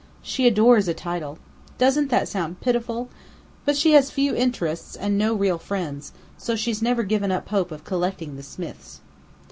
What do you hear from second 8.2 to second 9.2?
the Smiths.